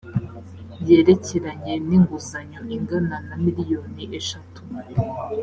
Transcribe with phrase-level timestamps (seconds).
[0.87, 4.59] yerekeranye n inguzanyo ingana na miliyoni eshatu